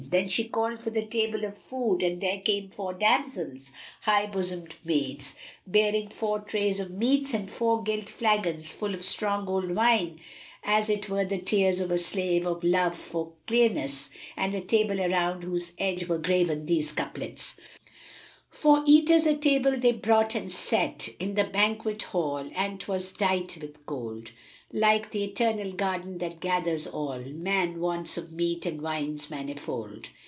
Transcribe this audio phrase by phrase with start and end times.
[0.03, 4.75] Then she called for the table of food, and there came four damsels, high bosomed
[4.83, 5.35] maids,
[5.65, 10.19] bearing four trays of meats and four gilt flagons full of strong old wine,
[10.65, 14.99] as it were the tears of a slave of love for clearness, and a table
[14.99, 17.55] around whose edge were graven these couplets,
[18.49, 23.13] "For eaters a table they brought and set * In the banquet hall and 'twas
[23.13, 24.31] dight with gold:
[24.73, 30.09] Like th' Eternal Garden that gathers all * Man wants of meat and wines manifold."